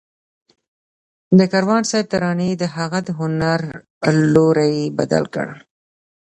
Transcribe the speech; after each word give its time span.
د 1.37 1.39
کاروان 1.51 1.83
صاحب 1.89 2.07
ترانې 2.11 2.49
د 2.57 2.63
هغه 2.75 2.99
د 3.07 3.09
هنر 3.19 3.61
لوری 4.33 4.77
بدل 4.97 5.23
کړ 5.35 5.47